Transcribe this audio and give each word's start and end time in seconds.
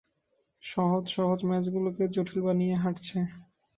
সহজ-সহজ 0.63 1.39
match 1.49 1.65
গুলোকে 1.75 2.03
জটিল 2.15 2.39
বানিয়ে 2.45 2.75
হারছে। 2.75 3.17